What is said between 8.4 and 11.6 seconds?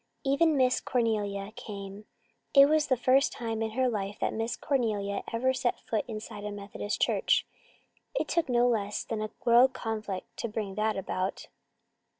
no less than a world conflict to bring that about.